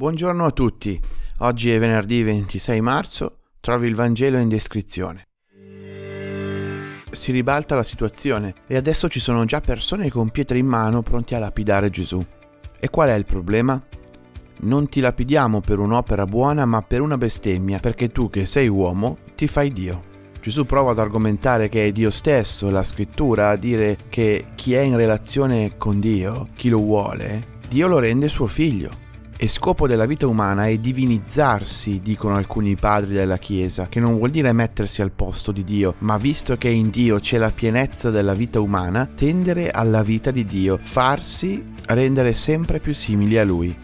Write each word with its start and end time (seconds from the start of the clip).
Buongiorno 0.00 0.46
a 0.46 0.50
tutti. 0.50 0.98
Oggi 1.40 1.70
è 1.70 1.78
venerdì 1.78 2.22
26 2.22 2.80
marzo. 2.80 3.40
Trovi 3.60 3.86
il 3.86 3.94
Vangelo 3.94 4.38
in 4.38 4.48
descrizione. 4.48 5.26
Si 7.12 7.32
ribalta 7.32 7.74
la 7.74 7.82
situazione 7.82 8.54
e 8.66 8.76
adesso 8.76 9.10
ci 9.10 9.20
sono 9.20 9.44
già 9.44 9.60
persone 9.60 10.08
con 10.08 10.30
pietre 10.30 10.56
in 10.56 10.64
mano 10.64 11.02
pronti 11.02 11.34
a 11.34 11.38
lapidare 11.38 11.90
Gesù. 11.90 12.18
E 12.80 12.88
qual 12.88 13.10
è 13.10 13.12
il 13.12 13.26
problema? 13.26 13.78
Non 14.60 14.88
ti 14.88 15.00
lapidiamo 15.00 15.60
per 15.60 15.78
un'opera 15.78 16.24
buona, 16.24 16.64
ma 16.64 16.80
per 16.80 17.02
una 17.02 17.18
bestemmia, 17.18 17.78
perché 17.78 18.10
tu 18.10 18.30
che 18.30 18.46
sei 18.46 18.68
uomo 18.68 19.18
ti 19.34 19.46
fai 19.46 19.70
Dio. 19.70 20.04
Gesù 20.40 20.64
prova 20.64 20.92
ad 20.92 20.98
argomentare 20.98 21.68
che 21.68 21.84
è 21.84 21.92
Dio 21.92 22.10
stesso, 22.10 22.70
la 22.70 22.84
scrittura, 22.84 23.50
a 23.50 23.56
dire 23.56 23.98
che 24.08 24.46
chi 24.54 24.72
è 24.72 24.80
in 24.80 24.96
relazione 24.96 25.76
con 25.76 26.00
Dio, 26.00 26.48
chi 26.54 26.70
lo 26.70 26.78
vuole, 26.78 27.58
Dio 27.68 27.86
lo 27.86 27.98
rende 27.98 28.28
suo 28.28 28.46
figlio. 28.46 29.08
E 29.42 29.48
scopo 29.48 29.88
della 29.88 30.04
vita 30.04 30.26
umana 30.26 30.66
è 30.66 30.76
divinizzarsi, 30.76 32.02
dicono 32.02 32.34
alcuni 32.34 32.74
padri 32.74 33.14
della 33.14 33.38
Chiesa, 33.38 33.88
che 33.88 33.98
non 33.98 34.18
vuol 34.18 34.28
dire 34.28 34.52
mettersi 34.52 35.00
al 35.00 35.12
posto 35.12 35.50
di 35.50 35.64
Dio, 35.64 35.94
ma 36.00 36.18
visto 36.18 36.58
che 36.58 36.68
in 36.68 36.90
Dio 36.90 37.20
c'è 37.20 37.38
la 37.38 37.50
pienezza 37.50 38.10
della 38.10 38.34
vita 38.34 38.60
umana, 38.60 39.06
tendere 39.06 39.70
alla 39.70 40.02
vita 40.02 40.30
di 40.30 40.44
Dio, 40.44 40.78
farsi 40.78 41.72
rendere 41.86 42.34
sempre 42.34 42.80
più 42.80 42.92
simili 42.92 43.38
a 43.38 43.44
Lui. 43.44 43.74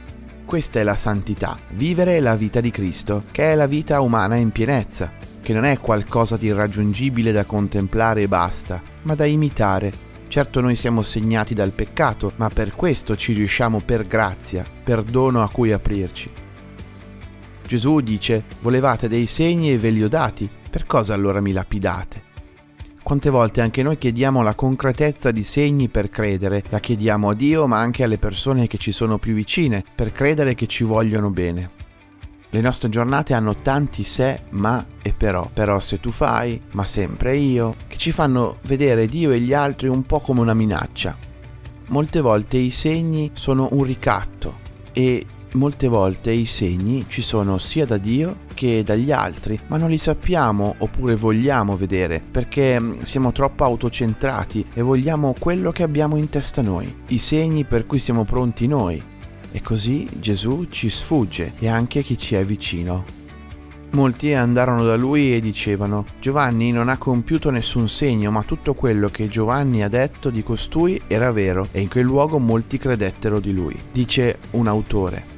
Questa 0.45 0.79
è 0.79 0.83
la 0.83 0.95
santità, 0.95 1.59
vivere 1.71 2.21
la 2.21 2.37
vita 2.37 2.61
di 2.61 2.71
Cristo, 2.71 3.23
che 3.31 3.53
è 3.53 3.55
la 3.55 3.67
vita 3.67 4.03
umana 4.03 4.37
in 4.37 4.53
pienezza, 4.53 5.11
che 5.41 5.55
non 5.55 5.65
è 5.65 5.79
qualcosa 5.79 6.37
di 6.37 6.49
irraggiungibile 6.49 7.33
da 7.33 7.47
contemplare 7.47 8.21
e 8.21 8.29
basta, 8.29 8.83
ma 9.05 9.15
da 9.15 9.25
imitare 9.25 10.05
Certo 10.29 10.61
noi 10.61 10.77
siamo 10.77 11.03
segnati 11.03 11.55
dal 11.55 11.71
peccato, 11.71 12.33
ma 12.37 12.49
per 12.49 12.75
questo 12.75 13.17
ci 13.17 13.33
riusciamo 13.33 13.81
per 13.81 14.07
grazia, 14.07 14.65
per 14.85 15.03
dono 15.03 15.43
a 15.43 15.49
cui 15.49 15.73
aprirci. 15.73 16.31
Gesù 17.67 18.01
dice, 18.01 18.45
volevate 18.61 19.09
dei 19.09 19.27
segni 19.27 19.73
e 19.73 19.79
ve 19.79 19.91
li 19.91 20.03
ho 20.03 20.09
dati, 20.09 20.49
per 20.71 20.87
cosa 20.87 21.15
allora 21.15 21.41
mi 21.41 21.53
lapidate? 21.53 22.23
Quante 23.03 23.31
volte 23.31 23.61
anche 23.61 23.85
noi 23.85 23.99
chiediamo 23.99 24.43
la 24.43 24.55
concretezza 24.55 25.31
di 25.31 25.45
segni 25.45 25.89
per 25.89 26.11
credere, 26.11 26.65
la 26.71 26.81
chiediamo 26.81 27.31
a 27.31 27.35
Dio 27.35 27.69
ma 27.69 27.79
anche 27.79 28.03
alle 28.03 28.19
persone 28.19 28.67
che 28.67 28.79
ci 28.79 28.91
sono 28.91 29.19
più 29.19 29.33
vicine, 29.33 29.85
per 29.95 30.11
credere 30.11 30.55
che 30.55 30.67
ci 30.67 30.83
vogliono 30.83 31.31
bene. 31.31 31.71
Le 32.51 32.61
nostre 32.61 32.89
giornate 32.89 33.35
hanno 33.35 33.55
tanti 33.55 34.05
se, 34.05 34.43
ma 34.51 34.85
e 35.03 35.13
però. 35.13 35.49
Però 35.53 35.81
se 35.81 36.01
tu 36.01 36.11
fai, 36.11 36.61
ma 36.73 36.85
sempre 36.85 37.37
io, 37.37 37.75
che 37.87 37.97
ci 37.97 38.13
fanno 38.13 38.59
vedere 38.63 39.07
Dio 39.07 39.31
e 39.31 39.41
gli 39.41 39.53
altri 39.53 39.89
un 39.89 40.05
po' 40.05 40.21
come 40.21 40.41
una 40.41 40.55
minaccia. 40.55 41.17
Molte 41.89 42.21
volte 42.21 42.57
i 42.57 42.71
segni 42.71 43.31
sono 43.35 43.69
un 43.73 43.83
ricatto 43.85 44.65
e 44.93 45.25
molte 45.57 45.89
volte 45.89 46.31
i 46.31 46.47
segni 46.47 47.07
ci 47.09 47.23
sono 47.23 47.59
sia 47.59 47.87
da 47.87 47.97
Dio 47.97 48.45
che 48.55 48.83
dagli 48.85 49.13
altri, 49.13 49.59
ma 49.67 49.77
non 49.77 49.91
li 49.91 49.99
sappiamo 49.99 50.75
oppure 50.79 51.15
vogliamo 51.15 51.77
vedere 51.77 52.23
perché 52.29 52.81
mm, 52.81 53.01
siamo 53.01 53.33
troppo 53.33 53.65
autocentrati 53.65 54.67
e 54.73 54.83
vogliamo 54.83 55.35
quello 55.39 55.73
che 55.73 55.83
abbiamo 55.83 56.17
in 56.17 56.29
testa 56.29 56.63
noi, 56.63 56.95
i 57.09 57.19
segni 57.19 57.65
per 57.65 57.87
cui 57.87 57.99
siamo 57.99 58.25
pronti 58.25 58.67
noi, 58.67 59.03
e 59.57 59.63
così 59.63 60.07
Gesù 60.21 60.67
ci 60.69 60.91
sfugge 60.91 61.55
e 61.59 61.67
anche 61.67 62.03
chi 62.03 62.19
ci 62.19 62.35
è 62.35 62.45
vicino. 62.45 63.07
Molti 63.93 64.35
andarono 64.35 64.85
da 64.85 64.97
lui 64.97 65.33
e 65.33 65.41
dicevano, 65.41 66.05
Giovanni 66.21 66.73
non 66.73 66.91
ha 66.91 66.99
compiuto 66.99 67.49
nessun 67.49 67.89
segno, 67.89 68.31
ma 68.31 68.43
tutto 68.43 68.75
quello 68.75 69.09
che 69.09 69.29
Giovanni 69.29 69.83
ha 69.83 69.89
detto 69.89 70.29
di 70.29 70.43
costui 70.43 71.01
era 71.07 71.33
vero, 71.33 71.69
e 71.73 71.81
in 71.81 71.89
quel 71.89 72.05
luogo 72.05 72.39
molti 72.39 72.77
credettero 72.77 73.41
di 73.41 73.55
lui. 73.55 73.75
Dice 73.91 74.41
un 74.51 74.69
autore. 74.69 75.35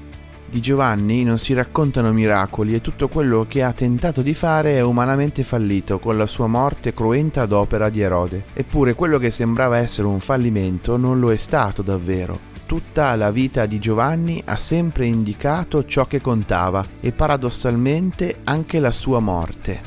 Di 0.51 0.61
Giovanni 0.61 1.23
non 1.23 1.39
si 1.39 1.53
raccontano 1.53 2.13
miracoli 2.13 2.75
e 2.75 2.81
tutto 2.81 3.07
quello 3.07 3.47
che 3.49 3.63
ha 3.63 3.73
tentato 3.73 4.21
di 4.21 4.35
fare 4.35 4.79
è 4.79 4.81
umanamente 4.81 5.45
fallito 5.45 6.01
con 6.01 6.17
la 6.17 6.27
sua 6.27 6.49
morte 6.49 6.93
cruenta 6.93 7.43
ad 7.43 7.53
opera 7.53 7.89
di 7.89 8.01
Erode. 8.01 8.47
Eppure 8.53 8.95
quello 8.95 9.19
che 9.19 9.31
sembrava 9.31 9.77
essere 9.77 10.09
un 10.09 10.19
fallimento 10.19 10.97
non 10.97 11.21
lo 11.21 11.31
è 11.31 11.37
stato 11.37 11.83
davvero 11.83 12.48
tutta 12.69 13.17
la 13.17 13.31
vita 13.31 13.65
di 13.65 13.79
Giovanni 13.79 14.43
ha 14.45 14.57
sempre 14.57 15.07
indicato 15.07 15.87
ciò 15.87 16.05
che 16.05 16.21
contava 16.21 16.85
e 17.01 17.13
paradossalmente 17.13 18.41
anche 18.45 18.79
la 18.79 18.93
sua 18.93 19.21
morte. 19.21 19.81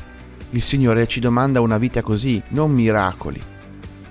Il 0.50 0.62
Signore 0.62 1.06
ci 1.06 1.20
domanda 1.20 1.60
una 1.60 1.78
vita 1.78 2.02
così, 2.02 2.42
non 2.48 2.72
miracoli. 2.72 3.40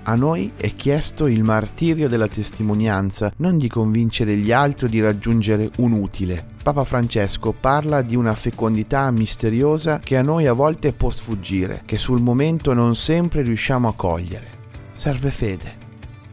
A 0.04 0.14
noi 0.14 0.52
è 0.56 0.74
chiesto 0.74 1.26
il 1.26 1.44
martirio 1.44 2.08
della 2.08 2.28
testimonianza, 2.28 3.30
non 3.36 3.58
di 3.58 3.68
convincere 3.68 4.36
gli 4.36 4.52
altri 4.52 4.88
di 4.88 5.02
raggiungere 5.02 5.70
un 5.76 5.92
utile. 5.92 6.42
Papa 6.62 6.84
Francesco 6.84 7.52
parla 7.52 8.00
di 8.00 8.16
una 8.16 8.34
fecondità 8.34 9.10
misteriosa 9.10 9.98
che 9.98 10.16
a 10.16 10.22
noi 10.22 10.46
a 10.46 10.54
volte 10.54 10.94
può 10.94 11.10
sfuggire, 11.10 11.82
che 11.84 11.98
sul 11.98 12.22
momento 12.22 12.72
non 12.72 12.96
sempre 12.96 13.42
riusciamo 13.42 13.86
a 13.86 13.94
cogliere. 13.94 14.48
Serve 14.94 15.30
fede. 15.30 15.81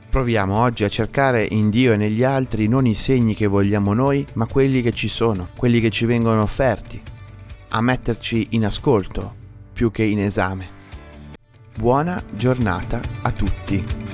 Proviamo 0.09 0.58
oggi 0.59 0.84
a 0.84 0.90
cercare 0.90 1.46
in 1.47 1.70
Dio 1.70 1.94
e 1.94 1.96
negli 1.96 2.24
altri 2.24 2.68
non 2.68 2.88
i 2.88 2.96
segni 2.96 3.36
che 3.36 3.46
vogliamo 3.46 3.94
noi, 3.94 4.25
ma 4.34 4.47
quelli 4.47 4.81
che 4.81 4.92
ci 4.92 5.08
sono, 5.08 5.50
quelli 5.56 5.80
che 5.80 5.92
ci 5.92 6.06
vengono 6.06 6.42
offerti, 6.42 7.00
a 7.70 7.81
metterci 7.81 8.48
in 8.52 8.66
ascolto 8.66 9.36
più 9.72 9.92
che 9.92 10.03
in 10.03 10.19
esame. 10.19 10.78
Buona 11.78 12.24
giornata 12.31 13.00
a 13.22 13.31
tutti. 13.31 14.09